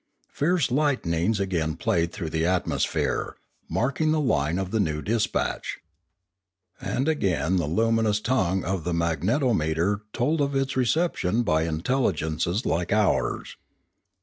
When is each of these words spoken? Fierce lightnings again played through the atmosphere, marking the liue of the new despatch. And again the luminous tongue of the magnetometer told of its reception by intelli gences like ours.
Fierce 0.31 0.71
lightnings 0.71 1.39
again 1.39 1.75
played 1.75 2.11
through 2.11 2.31
the 2.31 2.43
atmosphere, 2.43 3.35
marking 3.69 4.11
the 4.11 4.17
liue 4.19 4.59
of 4.59 4.71
the 4.71 4.79
new 4.79 4.99
despatch. 4.99 5.77
And 6.79 7.07
again 7.07 7.57
the 7.57 7.67
luminous 7.67 8.19
tongue 8.19 8.63
of 8.63 8.83
the 8.83 8.93
magnetometer 8.93 10.01
told 10.11 10.41
of 10.41 10.55
its 10.55 10.75
reception 10.75 11.43
by 11.43 11.65
intelli 11.67 12.13
gences 12.15 12.65
like 12.65 12.91
ours. 12.91 13.57